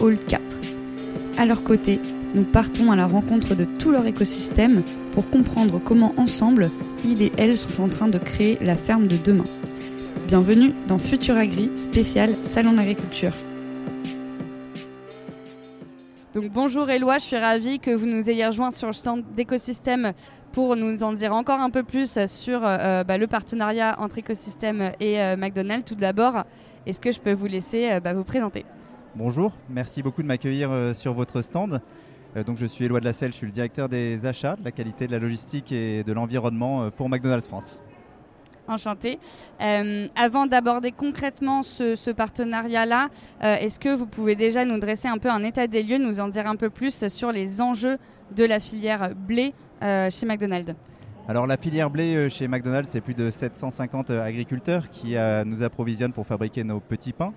[0.00, 0.42] Hall 4.
[1.38, 2.00] À leur côté,
[2.34, 4.82] nous partons à la rencontre de tout leur écosystème
[5.12, 6.70] pour comprendre comment ensemble,
[7.04, 9.44] ils et elles sont en train de créer la ferme de demain.
[10.26, 13.32] Bienvenue dans Futur Agri, spécial Salon d'agriculture.
[16.34, 20.12] Donc bonjour Éloi, je suis ravie que vous nous ayez rejoints sur le stand d'écosystème
[20.52, 24.92] pour nous en dire encore un peu plus sur euh, bah, le partenariat entre écosystème
[25.00, 25.86] et euh, McDonald's.
[25.86, 26.44] Tout d'abord,
[26.86, 28.66] est-ce que je peux vous laisser euh, bah, vous présenter?
[29.16, 31.80] Bonjour, merci beaucoup de m'accueillir sur votre stand.
[32.46, 34.72] donc je suis Éloi de la Selle, je suis le directeur des achats, de la
[34.72, 37.82] qualité, de la logistique et de l'environnement pour McDonald's France.
[38.68, 39.18] Enchanté.
[39.62, 43.08] Euh, avant d'aborder concrètement ce, partenariat-là,
[43.42, 46.20] euh, est-ce que vous pouvez déjà nous dresser un peu un état des lieux, nous
[46.20, 47.98] en dire un peu plus sur les enjeux
[48.34, 50.74] de la filière blé euh, chez McDonald's?
[51.28, 56.26] Alors la filière blé chez McDonald's, c'est plus de 750 agriculteurs qui nous approvisionnent pour
[56.26, 57.32] fabriquer nos petits pains.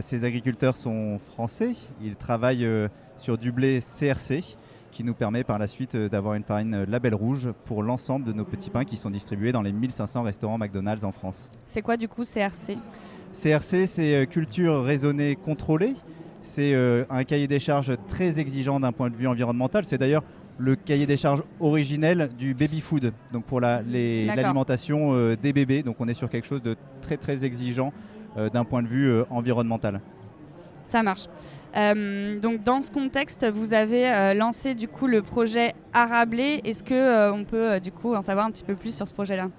[0.00, 1.72] Ces agriculteurs sont français,
[2.02, 2.68] ils travaillent
[3.16, 4.56] sur du blé CRC,
[4.90, 8.24] qui nous permet par la suite euh, d'avoir une farine euh, label rouge pour l'ensemble
[8.24, 11.50] de nos petits pains qui sont distribués dans les 1500 restaurants McDonald's en France.
[11.66, 12.78] C'est quoi du coup CRC
[13.32, 15.94] CRC, c'est euh, culture raisonnée contrôlée.
[16.40, 16.74] C'est
[17.10, 19.84] un cahier des charges très exigeant d'un point de vue environnemental.
[19.84, 20.22] C'est d'ailleurs
[20.56, 25.82] le cahier des charges originel du baby food, donc pour l'alimentation des bébés.
[25.82, 27.92] Donc on est sur quelque chose de très très exigeant
[28.36, 30.00] d'un point de vue environnemental.
[30.88, 31.28] Ça marche.
[31.76, 36.62] Euh, donc dans ce contexte, vous avez euh, lancé du coup le projet Arablé.
[36.64, 39.12] Est-ce que euh, on peut du coup en savoir un petit peu plus sur ce
[39.12, 39.50] projet-là?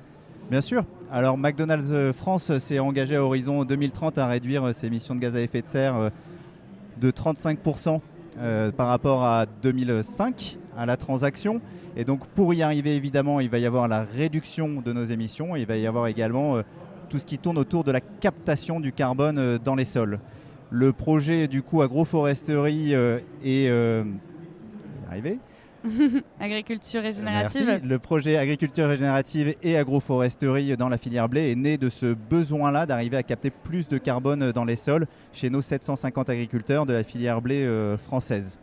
[0.50, 0.84] Bien sûr.
[1.12, 5.42] Alors McDonald's France s'est engagé à horizon 2030 à réduire ses émissions de gaz à
[5.42, 6.12] effet de serre
[7.00, 8.00] de 35%
[8.76, 11.62] par rapport à 2005 à la transaction.
[11.96, 15.56] Et donc pour y arriver, évidemment, il va y avoir la réduction de nos émissions.
[15.56, 16.60] il va y avoir également
[17.10, 20.20] tout ce qui tourne autour de la captation du carbone dans les sols.
[20.72, 24.04] Le projet du coup agroforesterie euh, et euh,
[25.10, 25.40] arrivé.
[26.40, 27.82] agriculture régénérative.
[27.84, 32.86] Le projet agriculture régénérative et agroforesterie dans la filière blé est né de ce besoin-là
[32.86, 37.04] d'arriver à capter plus de carbone dans les sols chez nos 750 agriculteurs de la
[37.04, 38.60] filière blé euh, française.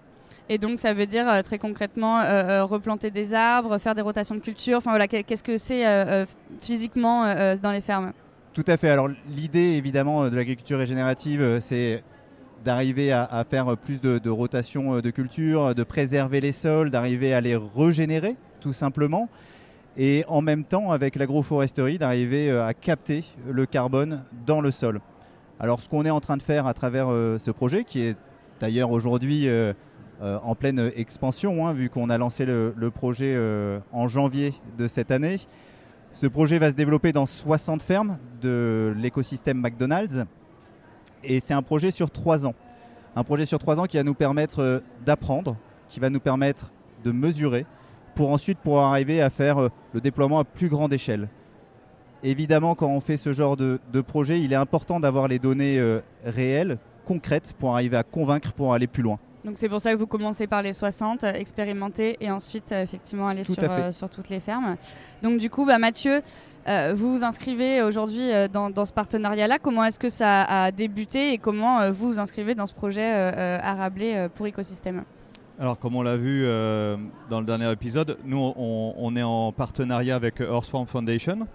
[0.48, 2.20] Et donc ça veut dire très concrètement
[2.66, 4.78] replanter des arbres, faire des rotations de culture.
[4.78, 5.84] Enfin voilà, qu'est-ce que c'est
[6.60, 7.24] physiquement
[7.56, 8.12] dans les fermes?
[8.56, 8.88] Tout à fait.
[8.88, 12.02] Alors l'idée évidemment de l'agriculture régénérative, euh, c'est
[12.64, 17.42] d'arriver à, faire plus de, rotation euh, de culture, de préserver les sols, d'arriver à
[17.42, 19.28] les régénérer tout simplement.
[19.98, 25.00] Et en même temps, avec l'agroforesterie, d'arriver euh, à capter le carbone dans le sol.
[25.60, 28.16] Alors ce qu'on est en train de faire à travers ce projet, qui est
[28.60, 29.48] d'ailleurs aujourd'hui
[30.20, 33.38] en pleine expansion, hein, vu qu'on a lancé le, le projet
[33.90, 35.38] en janvier de cette année,
[36.16, 40.24] ce projet va se développer dans 60 fermes de l'écosystème McDonald's.
[41.22, 42.54] Et c'est un projet sur trois ans.
[43.16, 45.56] Un projet sur trois ans qui va nous permettre euh, d'apprendre,
[45.90, 46.72] qui va nous permettre
[47.04, 47.66] de mesurer,
[48.14, 51.28] pour ensuite pouvoir arriver à faire euh, le déploiement à plus grande échelle.
[52.22, 56.00] Évidemment, quand on fait ce genre de, projet, il est important d'avoir les données euh,
[56.24, 59.18] réelles, concrètes, pour arriver à convaincre, pour aller plus loin.
[59.46, 62.82] Donc c'est pour ça que vous commencez par les 60, euh, expérimenter et ensuite euh,
[62.82, 64.74] effectivement aller sur, euh, sur, toutes les fermes.
[65.22, 66.20] Donc du coup, bah, Mathieu,
[66.96, 69.60] vous vous inscrivez aujourd'hui dans, ce partenariat-là.
[69.60, 74.26] Comment est-ce que ça a débuté et comment vous vous inscrivez dans ce projet Arablé
[74.34, 75.04] pour écosystème?
[75.60, 76.42] Alors, comme on l'a vu
[77.30, 81.46] dans le dernier épisode, nous, on, est en partenariat avec Earth Farm Foundation,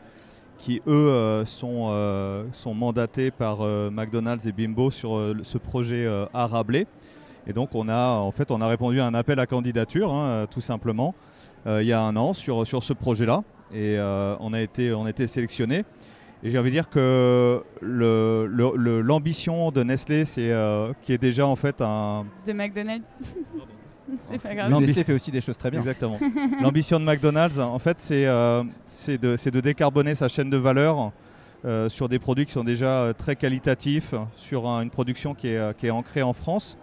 [0.57, 6.87] qui, eux, sont, sont mandatés par McDonald's et Bimbo sur ce projet Arablé.
[7.47, 10.47] Et donc on a en fait on a répondu à un appel à candidature hein,
[10.49, 11.15] tout simplement
[11.67, 13.43] euh, il y a un an sur, sur ce projet-là
[13.73, 15.85] et euh, on a été on a été sélectionné.
[16.43, 21.45] Et j'ai envie de dire que l'ambition le, de Nestlé, c'est euh, qui est déjà
[21.45, 22.25] en fait un.
[22.47, 23.05] De McDonald's.
[24.17, 24.71] c'est pas grave.
[24.71, 25.79] Nestlé fait aussi des choses très bien.
[25.79, 26.17] Exactement.
[26.61, 31.11] L'ambition de McDonald's, en fait, c'est de, de, décarboner sa chaîne de valeur
[31.89, 35.91] sur des produits qui sont déjà très qualitatifs, sur une production qui est, qui est
[35.91, 36.75] ancrée en France.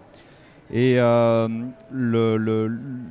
[0.71, 1.49] Et euh,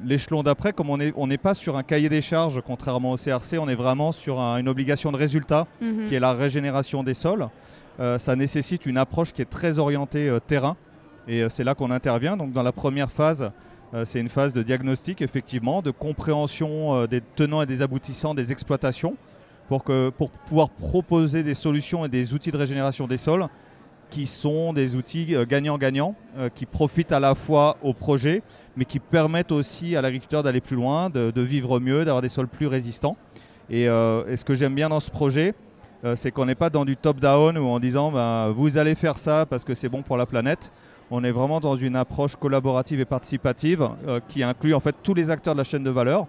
[0.05, 3.57] l'échelon d'après, comme on n'est on pas sur un cahier des charges, contrairement au CRC,
[3.59, 6.07] on est vraiment sur une obligation de résultat, mhm.
[6.07, 7.49] qui est la régénération des sols.
[7.99, 10.77] Euh, ça nécessite une approche qui est très orientée euh, terrain,
[11.27, 12.37] Et c'est là qu'on intervient.
[12.37, 13.51] Donc dans la première phase,
[14.03, 19.15] c'est une phase de diagnostic, effectivement, de compréhension des tenants et des aboutissants des exploitations
[19.69, 23.47] pour, que, pour pouvoir proposer des solutions et des outils de régénération des sols
[24.09, 28.41] qui sont des outils euh, gagnant-gagnant, euh, qui profitent à la fois au projet,
[28.75, 32.47] mais qui permettent aussi à l'agriculteur d'aller plus loin, de, vivre mieux, d'avoir des sols
[32.47, 33.17] plus résistants.
[33.69, 35.53] Et, euh, ce que j'aime bien dans ce projet,
[36.15, 39.45] c'est qu'on n'est pas dans du top-down ou en disant ben, vous allez faire ça
[39.49, 40.71] parce que c'est bon pour la planète.
[41.09, 43.89] On est vraiment dans une approche collaborative et participative
[44.29, 46.27] qui inclut en fait tous les acteurs de la chaîne de valeur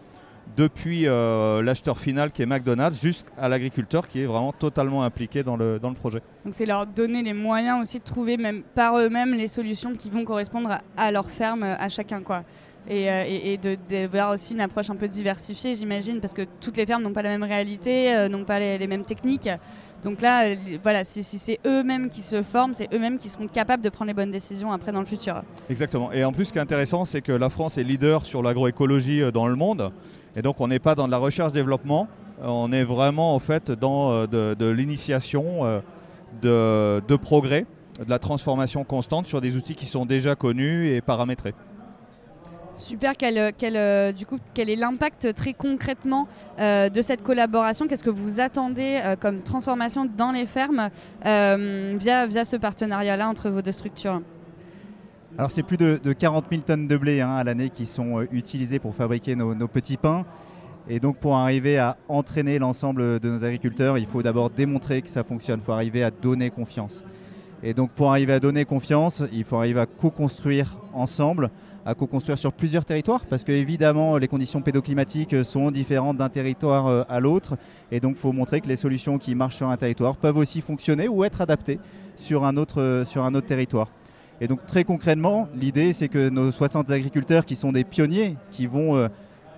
[0.56, 5.56] depuis euh, l'acheteur final qui est McDonald's jusqu'à l'agriculteur qui est vraiment totalement impliqué dans
[5.56, 6.21] le, dans le projet.
[6.45, 10.11] Donc c'est leur donner les moyens aussi de trouver même par eux-mêmes les solutions qui
[10.11, 12.23] vont correspondre à, leur ferme, à chacun.
[12.23, 12.43] quoi.
[12.91, 16.87] Et, euh, et, de, aussi une approche un peu diversifiée, j'imagine, parce que toutes les
[16.87, 19.50] fermes n'ont pas la même réalité, euh, n'ont pas les, mêmes techniques.
[20.03, 23.83] Donc là, voilà, si, si c'est eux-mêmes qui se forment, c'est eux-mêmes qui seront capables
[23.83, 25.43] de prendre les bonnes décisions après dans le futur.
[25.69, 26.12] Exactement.
[26.12, 29.21] Et en plus, ce qui est intéressant, c'est que la France est leader sur l'agroécologie
[29.33, 29.93] dans le monde.
[30.38, 32.06] Et donc on n'est pas dans de la recherche-développement,
[32.40, 37.67] euh, on est vraiment en fait dans euh, de, l'initiation, euh, de, progrès,
[37.99, 41.55] de la transformation constante sur des outils qui sont déjà connus et paramétrés.
[42.76, 46.29] Super, quel, est l'impact très concrètement
[46.61, 47.88] de cette collaboration?
[47.88, 50.88] Qu'est-ce que vous attendez comme transformation dans les fermes
[51.25, 54.23] via, via ce partenariat-là entre vos deux structures?
[55.38, 58.26] Alors c'est plus de, 40 000 tonnes de blé hein, à l'année qui sont euh,
[58.32, 60.26] utilisées pour fabriquer nos, petits pains.
[60.88, 65.08] Et donc pour arriver à entraîner l'ensemble de nos agriculteurs, il faut d'abord démontrer que
[65.08, 67.05] ça fonctionne, il faut arriver à donner confiance.
[67.62, 71.50] Et donc pour arriver à donner confiance, il faut arriver à co-construire ensemble,
[71.87, 76.88] à co-construire sur plusieurs territoires, parce que évidemment les conditions pédoclimatiques sont différentes d'un territoire
[76.88, 77.56] euh, à l'autre,
[77.93, 80.62] et donc il faut montrer que les solutions qui marchent sur un territoire peuvent aussi
[80.62, 83.88] fonctionner ou être adaptées euh, sur un autre territoire.
[84.40, 88.67] Et donc très concrètement, l'idée c'est que nos 60 agriculteurs qui sont des pionniers, qui
[88.67, 89.08] vont euh,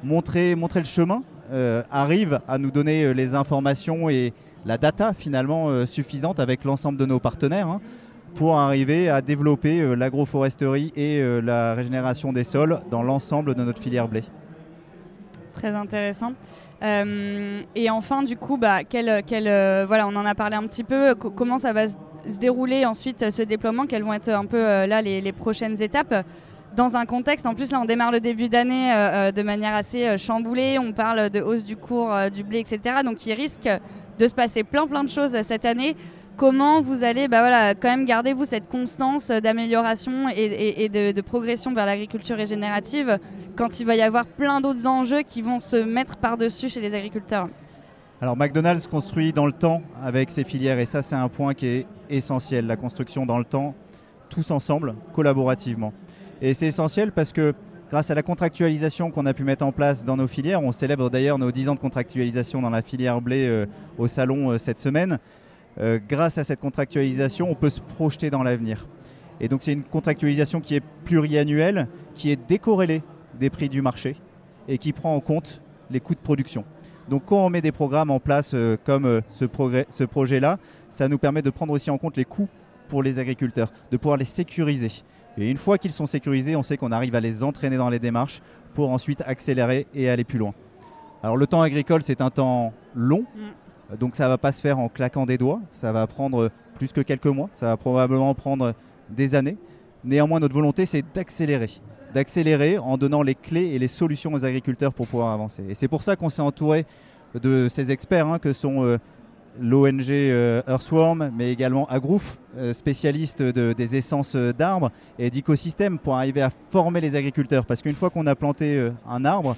[0.03, 1.23] montrer, montrer le chemin,
[1.53, 4.33] euh, arrivent à nous donner euh, les informations et
[4.65, 7.81] la data finalement suffisante avec l'ensemble de nos partenaires hein,
[8.35, 14.07] pour arriver à développer l'agroforesterie et la régénération des sols dans l'ensemble de notre filière
[14.07, 14.23] blé.
[15.55, 16.35] Très intéressant.
[16.83, 21.15] et enfin, du coup, bah, voilà, on en a parlé un petit peu.
[21.15, 21.97] comment ça va se
[22.29, 25.81] se dérouler ensuite euh, ce déploiement, quelles vont être un peu euh, là les, prochaines
[25.81, 26.25] étapes
[26.77, 30.17] dans un contexte, en plus là on démarre le début d'année euh, de manière assez
[30.19, 32.97] chamboulée, on parle de hausse du cours du blé, etc.
[33.05, 33.69] Donc il risque
[34.19, 35.97] de se passer plein plein de choses cette année.
[36.37, 41.21] Comment vous allez bah voilà, quand même garder vous cette constance d'amélioration et, de, de,
[41.21, 43.19] progression vers l'agriculture régénérative
[43.57, 46.95] quand il va y avoir plein d'autres enjeux qui vont se mettre par-dessus chez les
[46.95, 47.49] agriculteurs?
[48.23, 51.67] Alors McDonald's construit dans le temps avec ses filières et ça c'est un point qui
[51.67, 53.75] est essentiel, la construction dans le temps,
[54.29, 55.93] tous ensemble, collaborativement.
[56.43, 57.55] Et c'est essentiel parce que
[57.91, 61.11] grâce à la contractualisation qu'on a pu mettre en place dans nos filières, on célèbre
[61.11, 63.67] d'ailleurs nos 10 ans de contractualisation dans la filière blé euh,
[63.99, 65.19] au salon euh, cette semaine,
[65.79, 68.87] euh, grâce à cette contractualisation, on peut se projeter dans l'avenir.
[69.41, 73.03] Et donc c'est une contractualisation qui est pluriannuelle, qui est décorrélée
[73.39, 74.17] des prix du marché
[74.69, 75.61] et qui prend en compte
[75.91, 76.65] les coûts de production.
[77.09, 79.47] Donc quand on met des programmes en place euh, comme euh, ce,
[79.89, 80.59] ce projet-là,
[80.89, 82.49] ça nous permet de prendre aussi en compte les coûts
[82.89, 84.91] pour les agriculteurs, de pouvoir les sécuriser.
[85.39, 87.99] Et une fois qu'ils sont sécurisés, on sait qu'on arrive à les entraîner dans les
[87.99, 88.43] démarches
[88.75, 90.55] pour ensuite accélérer et aller plus loin.
[91.23, 93.97] Alors le temps agricole, c'est un temps long, mm.
[93.97, 96.93] donc ça ne va pas se faire en claquant des doigts, ça va prendre plus
[96.93, 98.75] que quelques mois, ça va probablement prendre
[99.09, 99.57] des années.
[100.03, 101.71] Néanmoins, notre volonté, c'est d'accélérer
[102.15, 105.63] d'accélérer en donnant les clés et les solutions aux agriculteurs pour pouvoir avancer.
[105.69, 106.87] Et c'est pour ça qu'on s'est entouré
[107.35, 108.99] de ces experts hein, que sont euh,
[109.61, 116.17] l'ONG euh, Earthworm, mais également Agrouf, euh, spécialiste de, des essences d'arbres et d'écosystèmes pour
[116.17, 117.67] arriver à former les agriculteurs.
[117.67, 119.57] Parce qu'une fois qu'on a planté un arbre,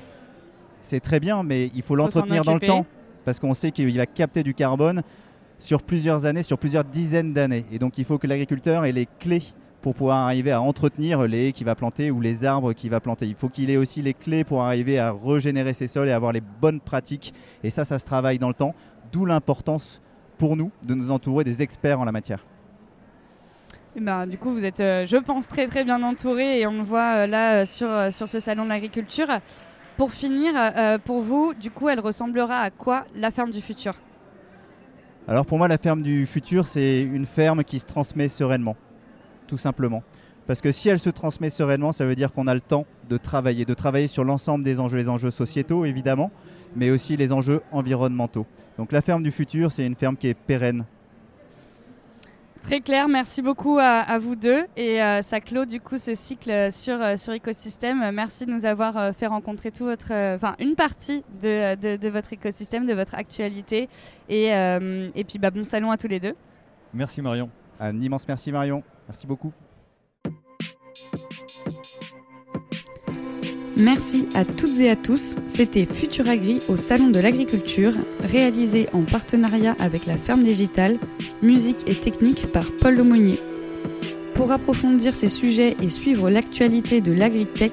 [0.81, 2.87] c'est très bien, mais il faut l'entretenir dans le temps.
[3.25, 5.03] Parce qu'on sait qu'il va capter du carbone
[5.61, 7.65] sur plusieurs années, sur plusieurs dizaines d'années.
[7.71, 9.45] Et donc il faut que l'agriculteur ait les clés
[9.83, 13.01] pour pouvoir arriver à entretenir les haies qu'il va planter ou les arbres qu'il va
[13.01, 13.27] planter.
[13.27, 16.33] Il faut qu'il ait aussi les clés pour arriver à régénérer ses sols et avoir
[16.33, 17.35] les bonnes pratiques.
[17.65, 18.75] Et ça, ça se travaille dans le temps,
[19.11, 20.01] d'où l'importance
[20.39, 22.47] pour nous de nous entourer des experts en la matière.
[23.97, 26.79] Eh ben, du coup, vous êtes, euh, je pense, très très bien entouré et on
[26.79, 29.29] le voit euh, là euh, sur, sur ce salon de l'agriculture.
[29.99, 30.55] Pour finir,
[31.05, 33.95] pour vous, du coup, elle ressemblera à quoi la ferme du futur?
[35.29, 38.75] Alors pour moi, la ferme du futur, c'est une ferme qui se transmet sereinement
[39.53, 40.03] tout simplement.
[40.47, 43.19] Parce que si elle se transmet sereinement, ça veut dire qu'on a le temps de
[43.19, 46.31] travailler, de travailler sur l'ensemble des enjeux, les enjeux sociétaux évidemment,
[46.75, 48.47] mais aussi les enjeux environnementaux.
[48.79, 50.87] Donc la ferme du futur, c'est une ferme qui est pérenne.
[52.63, 54.65] Très clair, merci beaucoup à, vous deux.
[54.79, 58.11] Et euh, ça clôt du coup ce cycle sur, euh, sur écosystème.
[58.15, 62.33] Merci de nous avoir euh, fait rencontrer tout votre, enfin une partie de, de, votre
[62.33, 63.91] écosystème, de votre actualité.
[64.31, 66.35] Et, et puis bah, bon salon à tous les deux.
[66.95, 67.51] Merci Marion.
[67.85, 68.85] Un immense merci Marion.
[69.09, 69.53] Merci beaucoup.
[73.77, 75.35] Merci à toutes et à tous.
[75.49, 80.97] C'était Futuragri au Salon de l'Agriculture, réalisé en partenariat avec la Ferme Digitale,
[81.43, 83.41] musique et technique par Paul Lemonnier.
[84.35, 87.73] Pour approfondir ces sujets et suivre l'actualité de l'agritech,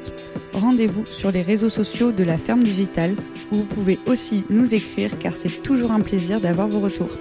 [0.53, 3.13] rendez-vous sur les réseaux sociaux de la Ferme Digitale,
[3.51, 7.15] où vous pouvez aussi nous écrire car c'est toujours un plaisir d'avoir vos retours.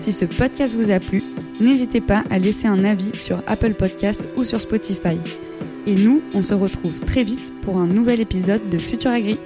[0.00, 1.22] Si ce podcast vous a plu,
[1.60, 5.18] n'hésitez pas à laisser un avis sur Apple Podcast ou sur Spotify.
[5.86, 9.38] Et nous, on se retrouve très vite pour un nouvel épisode de Futur Agri.